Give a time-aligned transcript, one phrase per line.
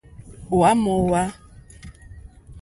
[0.49, 1.21] Hwá mòhwá.